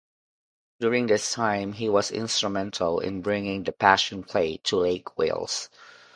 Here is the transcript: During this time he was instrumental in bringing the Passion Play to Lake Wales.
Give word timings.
During 0.79 1.05
this 1.05 1.31
time 1.31 1.73
he 1.73 1.87
was 1.87 2.09
instrumental 2.09 2.99
in 2.99 3.21
bringing 3.21 3.63
the 3.65 3.71
Passion 3.71 4.23
Play 4.23 4.57
to 4.63 4.77
Lake 4.77 5.15
Wales. 5.15 5.69